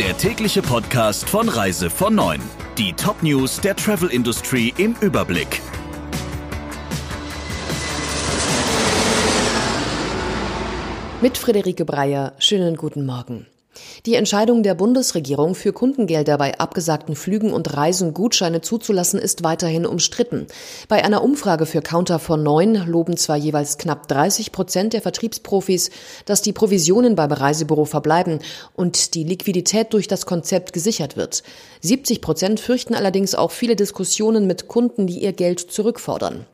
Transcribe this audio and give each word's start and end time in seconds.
der 0.00 0.16
tägliche 0.16 0.62
Podcast 0.62 1.28
von 1.28 1.46
Reise 1.46 1.90
von 1.90 2.14
9. 2.14 2.40
Die 2.78 2.94
Top-News 2.94 3.60
der 3.60 3.76
Travel 3.76 4.08
Industry 4.08 4.72
im 4.78 4.96
Überblick. 5.02 5.60
Mit 11.20 11.36
Friederike 11.36 11.84
Breyer, 11.84 12.32
schönen 12.38 12.76
guten 12.76 13.04
Morgen. 13.04 13.46
Die 14.06 14.14
Entscheidung 14.14 14.62
der 14.62 14.74
Bundesregierung, 14.74 15.54
für 15.54 15.72
Kundengelder 15.72 16.38
bei 16.38 16.58
abgesagten 16.58 17.14
Flügen 17.14 17.52
und 17.52 17.76
Reisen 17.76 18.14
Gutscheine 18.14 18.60
zuzulassen, 18.60 19.20
ist 19.20 19.44
weiterhin 19.44 19.86
umstritten. 19.86 20.46
Bei 20.88 21.04
einer 21.04 21.22
Umfrage 21.22 21.66
für 21.66 21.82
Counter 21.82 22.18
von 22.18 22.42
neun 22.42 22.74
loben 22.86 23.16
zwar 23.16 23.36
jeweils 23.36 23.78
knapp 23.78 24.08
30 24.08 24.52
Prozent 24.52 24.92
der 24.92 25.02
Vertriebsprofis, 25.02 25.90
dass 26.24 26.42
die 26.42 26.52
Provisionen 26.52 27.14
beim 27.14 27.30
Reisebüro 27.30 27.84
verbleiben 27.84 28.40
und 28.74 29.14
die 29.14 29.24
Liquidität 29.24 29.92
durch 29.92 30.08
das 30.08 30.26
Konzept 30.26 30.72
gesichert 30.72 31.16
wird. 31.16 31.42
70 31.82 32.20
Prozent 32.20 32.60
fürchten 32.60 32.94
allerdings 32.94 33.34
auch 33.34 33.50
viele 33.50 33.76
Diskussionen 33.76 34.46
mit 34.46 34.68
Kunden, 34.68 35.06
die 35.06 35.22
ihr 35.22 35.32
Geld 35.32 35.60
zurückfordern. 35.60 36.46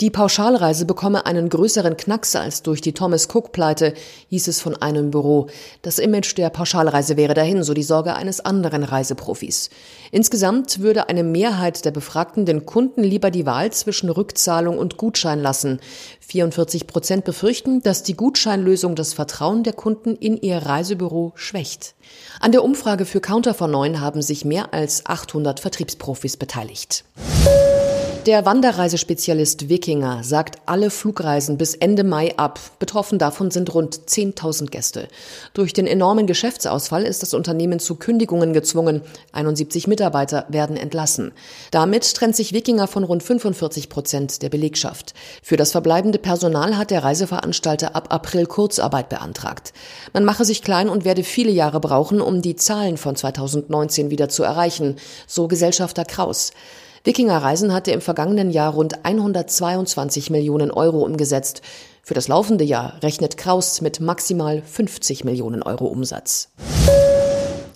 Die 0.00 0.08
Pauschalreise 0.08 0.86
bekomme 0.86 1.26
einen 1.26 1.50
größeren 1.50 1.94
Knacks 1.94 2.34
als 2.34 2.62
durch 2.62 2.80
die 2.80 2.94
Thomas 2.94 3.28
Cook-Pleite, 3.28 3.92
hieß 4.30 4.48
es 4.48 4.58
von 4.58 4.74
einem 4.74 5.10
Büro. 5.10 5.48
Das 5.82 5.98
Image 5.98 6.38
der 6.38 6.48
Pauschalreise 6.48 7.18
wäre 7.18 7.34
dahin, 7.34 7.62
so 7.62 7.74
die 7.74 7.82
Sorge 7.82 8.14
eines 8.14 8.40
anderen 8.40 8.82
Reiseprofis. 8.82 9.68
Insgesamt 10.10 10.80
würde 10.80 11.10
eine 11.10 11.22
Mehrheit 11.22 11.84
der 11.84 11.90
Befragten 11.90 12.46
den 12.46 12.64
Kunden 12.64 13.04
lieber 13.04 13.30
die 13.30 13.44
Wahl 13.44 13.72
zwischen 13.72 14.08
Rückzahlung 14.08 14.78
und 14.78 14.96
Gutschein 14.96 15.38
lassen. 15.38 15.80
44 16.20 16.86
Prozent 16.86 17.26
befürchten, 17.26 17.82
dass 17.82 18.02
die 18.02 18.16
Gutscheinlösung 18.16 18.94
das 18.94 19.12
Vertrauen 19.12 19.64
der 19.64 19.74
Kunden 19.74 20.16
in 20.16 20.40
ihr 20.40 20.58
Reisebüro 20.58 21.32
schwächt. 21.34 21.94
An 22.40 22.52
der 22.52 22.64
Umfrage 22.64 23.04
für 23.04 23.20
Counter 23.20 23.52
von 23.52 23.70
9 23.70 24.00
haben 24.00 24.22
sich 24.22 24.46
mehr 24.46 24.72
als 24.72 25.04
800 25.04 25.60
Vertriebsprofis 25.60 26.38
beteiligt. 26.38 27.04
Der 28.26 28.44
Wanderreisespezialist 28.44 29.70
Wikinger 29.70 30.22
sagt 30.22 30.58
alle 30.66 30.90
Flugreisen 30.90 31.56
bis 31.56 31.74
Ende 31.74 32.04
Mai 32.04 32.36
ab. 32.36 32.60
Betroffen 32.78 33.18
davon 33.18 33.50
sind 33.50 33.72
rund 33.72 33.96
10.000 33.96 34.66
Gäste. 34.66 35.08
Durch 35.54 35.72
den 35.72 35.86
enormen 35.86 36.26
Geschäftsausfall 36.26 37.04
ist 37.04 37.22
das 37.22 37.32
Unternehmen 37.32 37.78
zu 37.78 37.94
Kündigungen 37.94 38.52
gezwungen. 38.52 39.00
71 39.32 39.86
Mitarbeiter 39.86 40.44
werden 40.50 40.76
entlassen. 40.76 41.32
Damit 41.70 42.14
trennt 42.14 42.36
sich 42.36 42.52
Wikinger 42.52 42.88
von 42.88 43.04
rund 43.04 43.22
45 43.22 43.88
Prozent 43.88 44.42
der 44.42 44.50
Belegschaft. 44.50 45.14
Für 45.42 45.56
das 45.56 45.72
verbleibende 45.72 46.18
Personal 46.18 46.76
hat 46.76 46.90
der 46.90 47.02
Reiseveranstalter 47.02 47.96
ab 47.96 48.12
April 48.12 48.44
Kurzarbeit 48.44 49.08
beantragt. 49.08 49.72
Man 50.12 50.26
mache 50.26 50.44
sich 50.44 50.60
klein 50.62 50.90
und 50.90 51.06
werde 51.06 51.24
viele 51.24 51.52
Jahre 51.52 51.80
brauchen, 51.80 52.20
um 52.20 52.42
die 52.42 52.56
Zahlen 52.56 52.98
von 52.98 53.16
2019 53.16 54.10
wieder 54.10 54.28
zu 54.28 54.42
erreichen, 54.42 54.96
so 55.26 55.48
Gesellschafter 55.48 56.04
Kraus. 56.04 56.52
Wikinger 57.02 57.38
Reisen 57.38 57.72
hatte 57.72 57.92
im 57.92 58.02
vergangenen 58.02 58.50
Jahr 58.50 58.74
rund 58.74 59.06
122 59.06 60.28
Millionen 60.28 60.70
Euro 60.70 61.02
umgesetzt. 61.02 61.62
Für 62.02 62.12
das 62.12 62.28
laufende 62.28 62.62
Jahr 62.62 63.02
rechnet 63.02 63.38
Kraus 63.38 63.80
mit 63.80 64.00
maximal 64.00 64.60
50 64.60 65.24
Millionen 65.24 65.62
Euro 65.62 65.86
Umsatz. 65.86 66.50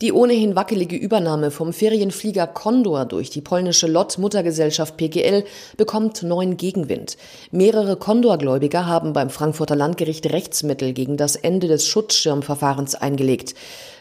Die 0.02 0.12
ohnehin 0.12 0.54
wackelige 0.56 0.96
Übernahme 0.96 1.50
vom 1.50 1.72
Ferienflieger 1.72 2.46
Condor 2.46 3.06
durch 3.06 3.30
die 3.30 3.40
polnische 3.40 3.86
Lott-Muttergesellschaft 3.86 4.98
PGL 4.98 5.44
bekommt 5.78 6.22
neuen 6.22 6.58
Gegenwind. 6.58 7.16
Mehrere 7.50 7.96
Condor-Gläubiger 7.96 8.84
haben 8.86 9.14
beim 9.14 9.30
Frankfurter 9.30 9.76
Landgericht 9.76 10.30
Rechtsmittel 10.30 10.92
gegen 10.92 11.16
das 11.16 11.36
Ende 11.36 11.68
des 11.68 11.86
Schutzschirmverfahrens 11.86 12.94
eingelegt. 12.96 13.54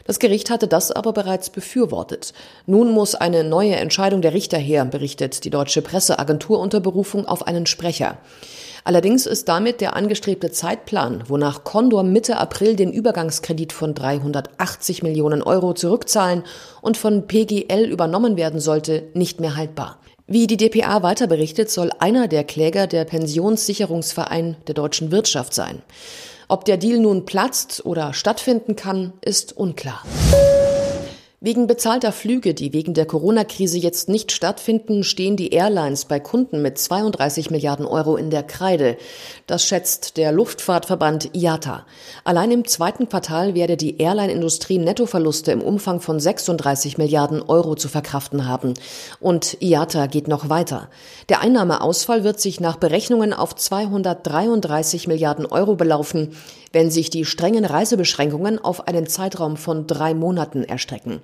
Das 0.05 0.19
Gericht 0.19 0.49
hatte 0.49 0.67
das 0.67 0.91
aber 0.91 1.13
bereits 1.13 1.49
befürwortet. 1.49 2.33
Nun 2.65 2.91
muss 2.91 3.15
eine 3.15 3.43
neue 3.43 3.75
Entscheidung 3.75 4.21
der 4.21 4.33
Richter 4.33 4.57
her, 4.57 4.83
berichtet 4.85 5.45
die 5.45 5.49
deutsche 5.49 5.81
Presseagentur 5.81 6.59
unter 6.59 6.79
Berufung 6.81 7.25
auf 7.25 7.47
einen 7.47 7.65
Sprecher. 7.65 8.17
Allerdings 8.85 9.25
ist 9.25 9.47
damit 9.47 9.79
der 9.79 9.95
angestrebte 9.95 10.51
Zeitplan, 10.51 11.23
wonach 11.27 11.63
Condor 11.63 12.03
Mitte 12.03 12.37
April 12.37 12.75
den 12.75 12.91
Übergangskredit 12.91 13.71
von 13.71 13.93
380 13.93 15.03
Millionen 15.03 15.41
Euro 15.41 15.73
zurückzahlen 15.73 16.43
und 16.81 16.97
von 16.97 17.25
PGL 17.27 17.85
übernommen 17.85 18.35
werden 18.35 18.59
sollte, 18.59 19.03
nicht 19.13 19.39
mehr 19.39 19.55
haltbar. 19.55 19.99
Wie 20.27 20.47
die 20.47 20.57
dpa 20.57 21.01
weiter 21.01 21.27
berichtet, 21.27 21.69
soll 21.69 21.91
einer 21.99 22.27
der 22.27 22.43
Kläger 22.43 22.87
der 22.87 23.05
Pensionssicherungsverein 23.05 24.57
der 24.67 24.73
deutschen 24.73 25.11
Wirtschaft 25.11 25.53
sein. 25.53 25.81
Ob 26.53 26.65
der 26.65 26.77
Deal 26.77 26.99
nun 26.99 27.25
platzt 27.25 27.83
oder 27.83 28.13
stattfinden 28.13 28.75
kann, 28.75 29.13
ist 29.21 29.57
unklar. 29.57 30.03
Wegen 31.45 31.67
bezahlter 31.67 32.13
Flüge, 32.13 32.53
die 32.53 32.71
wegen 32.71 32.93
der 32.93 33.05
Corona-Krise 33.05 33.77
jetzt 33.77 34.07
nicht 34.07 34.31
stattfinden, 34.31 35.03
stehen 35.03 35.35
die 35.35 35.49
Airlines 35.49 36.05
bei 36.05 36.21
Kunden 36.21 36.61
mit 36.61 36.77
32 36.77 37.51
Milliarden 37.51 37.85
Euro 37.85 38.15
in 38.15 38.29
der 38.29 38.43
Kreide. 38.43 38.95
Das 39.45 39.65
schätzt 39.65 40.15
der 40.15 40.31
Luftfahrtverband 40.31 41.35
IATA. 41.35 41.85
Allein 42.23 42.49
im 42.51 42.65
zweiten 42.65 43.09
Quartal 43.09 43.55
werde 43.55 43.75
die 43.75 43.97
Airline-Industrie 43.97 44.77
Nettoverluste 44.77 45.51
im 45.51 45.61
Umfang 45.61 45.99
von 45.99 46.17
36 46.17 46.97
Milliarden 46.97 47.41
Euro 47.41 47.75
zu 47.75 47.89
verkraften 47.89 48.47
haben. 48.47 48.75
Und 49.19 49.61
IATA 49.61 50.05
geht 50.05 50.29
noch 50.29 50.47
weiter. 50.47 50.89
Der 51.27 51.41
Einnahmeausfall 51.41 52.23
wird 52.23 52.39
sich 52.39 52.61
nach 52.61 52.77
Berechnungen 52.77 53.33
auf 53.33 53.53
233 53.53 55.09
Milliarden 55.09 55.45
Euro 55.45 55.75
belaufen 55.75 56.29
wenn 56.73 56.89
sich 56.89 57.09
die 57.09 57.23
strengen 57.23 57.63
Reisebeschränkungen 57.63 58.59
auf 58.59 58.87
einen 58.87 59.07
Zeitraum 59.07 59.55
von 59.55 59.87
drei 59.87 60.13
Monaten 60.13 60.63
erstrecken. 60.63 61.21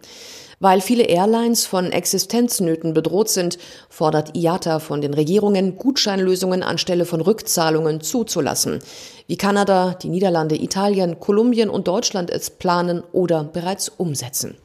Weil 0.61 0.81
viele 0.81 1.03
Airlines 1.03 1.65
von 1.65 1.91
Existenznöten 1.91 2.93
bedroht 2.93 3.29
sind, 3.29 3.57
fordert 3.89 4.35
IATA 4.35 4.79
von 4.79 4.99
den 4.99 5.13
Regierungen, 5.13 5.77
Gutscheinlösungen 5.77 6.63
anstelle 6.63 7.05
von 7.05 7.21
Rückzahlungen 7.21 8.01
zuzulassen, 8.01 8.79
wie 9.27 9.37
Kanada, 9.37 9.95
die 10.01 10.09
Niederlande, 10.09 10.61
Italien, 10.61 11.19
Kolumbien 11.19 11.69
und 11.69 11.87
Deutschland 11.87 12.29
es 12.29 12.49
planen 12.49 13.03
oder 13.13 13.45
bereits 13.45 13.87
umsetzen. 13.87 14.57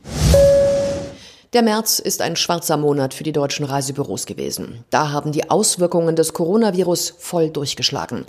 Der 1.54 1.62
März 1.62 2.00
ist 2.00 2.20
ein 2.20 2.34
schwarzer 2.34 2.76
Monat 2.76 3.15
für 3.15 3.22
die 3.22 3.31
deutschen 3.31 3.65
Reisebüros 3.65 4.26
gewesen. 4.26 4.84
Da 4.91 5.12
haben 5.12 5.31
die 5.31 5.50
Auswirkungen 5.50 6.16
des 6.16 6.32
Coronavirus 6.32 7.15
voll 7.16 7.48
durchgeschlagen. 7.48 8.26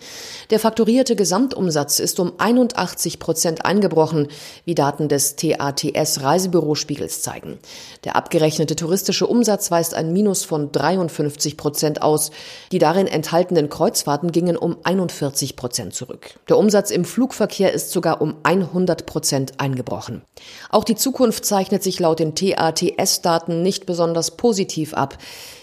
Der 0.51 0.59
fakturierte 0.59 1.15
Gesamtumsatz 1.15 1.97
ist 1.97 2.19
um 2.19 2.33
81 2.37 3.17
Prozent 3.17 3.65
eingebrochen, 3.65 4.27
wie 4.65 4.75
Daten 4.75 5.09
des 5.09 5.37
TATS 5.37 6.21
Reisebürospiegels 6.21 7.23
zeigen. 7.23 7.57
Der 8.03 8.15
abgerechnete 8.15 8.75
touristische 8.75 9.25
Umsatz 9.25 9.71
weist 9.71 9.95
ein 9.95 10.13
Minus 10.13 10.45
von 10.45 10.71
53 10.71 11.57
Prozent 11.57 12.03
aus. 12.03 12.29
Die 12.71 12.77
darin 12.77 13.07
enthaltenen 13.07 13.69
Kreuzfahrten 13.69 14.33
gingen 14.33 14.55
um 14.55 14.77
41 14.83 15.55
Prozent 15.55 15.95
zurück. 15.95 16.39
Der 16.47 16.59
Umsatz 16.59 16.91
im 16.91 17.05
Flugverkehr 17.05 17.73
ist 17.73 17.89
sogar 17.89 18.21
um 18.21 18.35
100 18.43 19.07
Prozent 19.07 19.53
eingebrochen. 19.59 20.21
Auch 20.69 20.83
die 20.83 20.95
Zukunft 20.95 21.43
zeichnet 21.45 21.81
sich 21.81 21.99
laut 21.99 22.19
den 22.19 22.35
TATS 22.35 23.14
Testdaten 23.15 23.61
nicht 23.61 23.85
besonders 23.85 24.31
positiv 24.31 24.93
ab. 24.93 25.17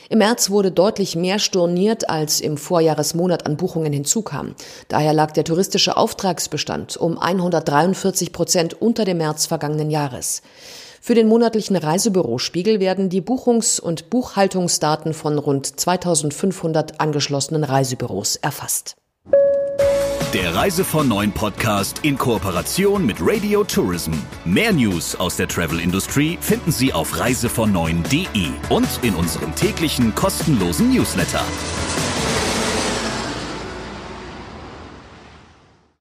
Im 0.08 0.18
März 0.18 0.50
wurde 0.50 0.72
deutlich 0.72 1.16
mehr 1.16 1.38
storniert, 1.38 2.08
als 2.08 2.40
im 2.40 2.56
Vorjahresmonat 2.56 3.46
an 3.46 3.56
Buchungen 3.56 3.92
hinzukam. 3.92 4.54
Daher 4.88 5.12
lag 5.12 5.32
der 5.32 5.44
touristische 5.44 5.96
Auftragsbestand 5.96 6.96
um 6.96 7.18
143 7.18 8.32
Prozent 8.32 8.80
unter 8.80 9.04
dem 9.04 9.18
März 9.18 9.46
vergangenen 9.46 9.90
Jahres. 9.90 10.42
Für 11.00 11.14
den 11.14 11.28
monatlichen 11.28 11.76
Reisebürospiegel 11.76 12.78
werden 12.78 13.08
die 13.08 13.20
Buchungs- 13.20 13.80
und 13.80 14.08
Buchhaltungsdaten 14.08 15.14
von 15.14 15.38
rund 15.38 15.80
2500 15.80 17.00
angeschlossenen 17.00 17.64
Reisebüros 17.64 18.36
erfasst. 18.36 18.94
Der 20.32 20.54
Reise 20.54 20.82
von 20.82 21.08
Neuen 21.08 21.30
Podcast 21.30 21.98
in 22.04 22.16
Kooperation 22.16 23.04
mit 23.04 23.18
Radio 23.20 23.64
Tourism. 23.64 24.12
Mehr 24.46 24.72
News 24.72 25.14
aus 25.14 25.36
der 25.36 25.46
Travel 25.46 25.78
Industry 25.78 26.38
finden 26.40 26.72
Sie 26.72 26.90
auf 26.90 27.18
reisevon 27.18 27.70
und 28.70 28.88
in 29.02 29.14
unserem 29.14 29.54
täglichen 29.54 30.14
kostenlosen 30.14 30.90
Newsletter. 30.90 31.44